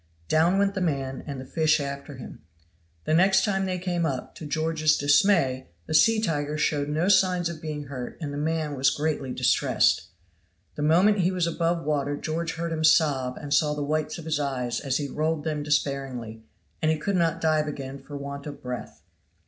[0.27, 2.41] Down went the man, and the fish after him.
[3.03, 7.49] The next time they came up, to George's dismay, the sea tiger showed no signs
[7.49, 10.07] of being hurt and the man was greatly distressed.
[10.73, 14.25] The moment he was above water George heard him sob, and saw the whites of
[14.25, 16.41] his eyes, as he rolled them despairingly;
[16.81, 19.03] and he could not dive again for want of breath.